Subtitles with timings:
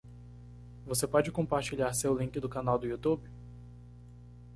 [0.83, 3.21] Você pode compartilhar seu link do canal do Youtube?